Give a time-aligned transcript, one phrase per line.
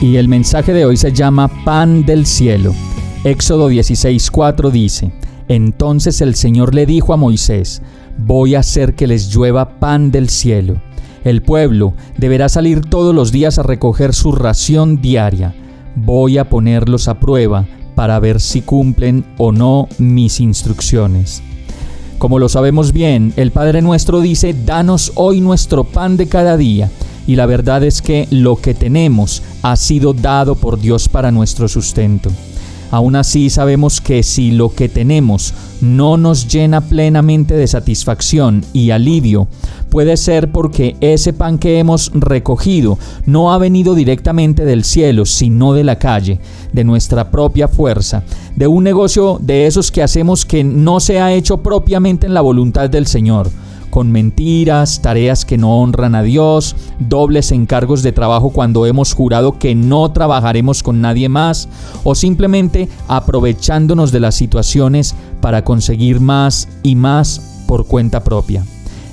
[0.00, 2.74] Y el mensaje de hoy se llama Pan del Cielo.
[3.22, 5.12] Éxodo 16:4 dice,
[5.48, 7.80] Entonces el Señor le dijo a Moisés,
[8.18, 10.80] voy a hacer que les llueva pan del cielo.
[11.24, 15.54] El pueblo deberá salir todos los días a recoger su ración diaria.
[15.96, 21.42] Voy a ponerlos a prueba para ver si cumplen o no mis instrucciones.
[22.18, 26.90] Como lo sabemos bien, el Padre nuestro dice, danos hoy nuestro pan de cada día.
[27.26, 31.68] Y la verdad es que lo que tenemos ha sido dado por Dios para nuestro
[31.68, 32.30] sustento.
[32.90, 38.90] Aún así sabemos que si lo que tenemos no nos llena plenamente de satisfacción y
[38.90, 39.48] alivio,
[39.90, 45.72] puede ser porque ese pan que hemos recogido no ha venido directamente del cielo, sino
[45.72, 46.38] de la calle,
[46.72, 48.22] de nuestra propia fuerza,
[48.54, 52.42] de un negocio de esos que hacemos que no se ha hecho propiamente en la
[52.42, 53.50] voluntad del Señor
[53.94, 59.56] con mentiras, tareas que no honran a Dios, dobles encargos de trabajo cuando hemos jurado
[59.60, 61.68] que no trabajaremos con nadie más,
[62.02, 68.64] o simplemente aprovechándonos de las situaciones para conseguir más y más por cuenta propia.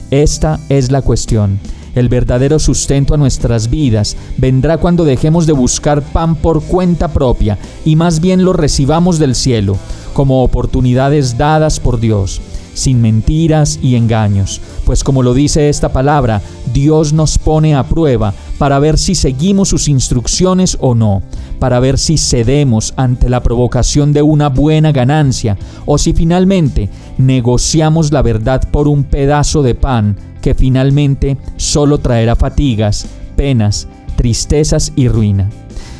[0.09, 1.59] Esta es la cuestión.
[1.93, 7.59] El verdadero sustento a nuestras vidas vendrá cuando dejemos de buscar pan por cuenta propia
[7.85, 9.77] y más bien lo recibamos del cielo,
[10.15, 12.41] como oportunidades dadas por Dios
[12.73, 16.41] sin mentiras y engaños, pues como lo dice esta palabra,
[16.73, 21.21] Dios nos pone a prueba para ver si seguimos sus instrucciones o no,
[21.59, 28.11] para ver si cedemos ante la provocación de una buena ganancia o si finalmente negociamos
[28.11, 35.07] la verdad por un pedazo de pan que finalmente solo traerá fatigas, penas, tristezas y
[35.07, 35.49] ruina.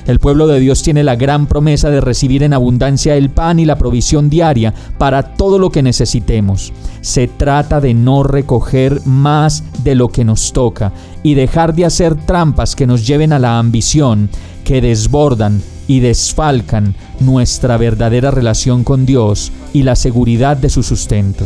[0.07, 3.66] El pueblo de Dios tiene la gran promesa de recibir en abundancia el pan y
[3.66, 6.73] la provisión diaria para todo lo que necesitemos.
[7.01, 10.91] Se trata de no recoger más de lo que nos toca
[11.23, 14.29] y dejar de hacer trampas que nos lleven a la ambición,
[14.63, 21.45] que desbordan y desfalcan nuestra verdadera relación con Dios y la seguridad de su sustento.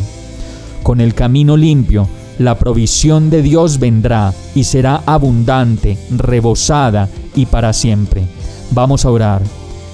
[0.84, 2.08] Con el camino limpio,
[2.40, 8.24] la provisión de Dios vendrá y será abundante, rebosada y para siempre.
[8.72, 9.42] Vamos a orar.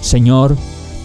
[0.01, 0.55] Señor,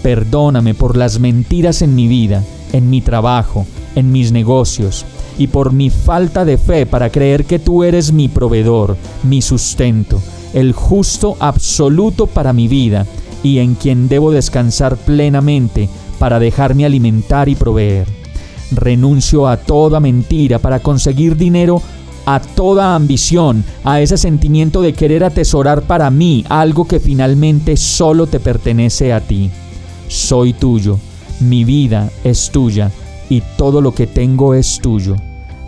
[0.02, 2.42] perdóname por las mentiras en mi vida,
[2.72, 5.04] en mi trabajo, en mis negocios,
[5.38, 10.20] y por mi falta de fe para creer que tú eres mi proveedor, mi sustento,
[10.54, 13.06] el justo absoluto para mi vida,
[13.42, 18.06] y en quien debo descansar plenamente para dejarme alimentar y proveer.
[18.72, 21.80] Renuncio a toda mentira para conseguir dinero
[22.26, 28.26] a toda ambición, a ese sentimiento de querer atesorar para mí algo que finalmente solo
[28.26, 29.48] te pertenece a ti.
[30.08, 30.98] Soy tuyo,
[31.40, 32.90] mi vida es tuya
[33.30, 35.14] y todo lo que tengo es tuyo.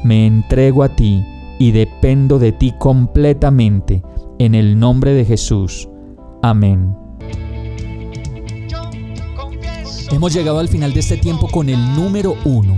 [0.02, 1.22] Me entrego a ti
[1.60, 4.02] y dependo de ti completamente.
[4.40, 5.88] En el nombre de Jesús.
[6.42, 6.94] Amén.
[10.12, 12.77] Hemos llegado al final de este tiempo con el número uno